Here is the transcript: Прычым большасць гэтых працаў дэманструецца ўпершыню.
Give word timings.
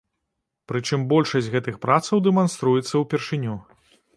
Прычым 0.71 1.03
большасць 1.11 1.49
гэтых 1.55 1.77
працаў 1.85 2.25
дэманструецца 2.29 2.93
ўпершыню. 3.07 3.53